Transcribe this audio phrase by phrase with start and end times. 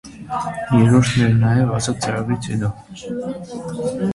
[0.79, 3.99] Երրորդն էր նաև ազատ ծրագրից հետո։